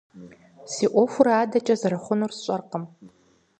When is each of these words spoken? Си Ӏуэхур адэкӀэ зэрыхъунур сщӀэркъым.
Си 0.71 0.85
Ӏуэхур 0.91 1.27
адэкӀэ 1.39 1.75
зэрыхъунур 1.81 2.31
сщӀэркъым. 2.35 2.83